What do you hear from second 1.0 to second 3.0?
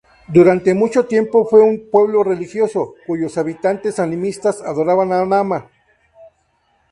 tiempo fue un pueblo religioso,